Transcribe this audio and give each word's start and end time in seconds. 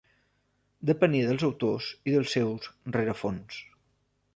Depenia 0.91 1.29
dels 1.31 1.47
autors 1.49 1.93
i 2.13 2.17
del 2.19 2.29
seu 2.35 2.53
rerefons. 2.99 3.63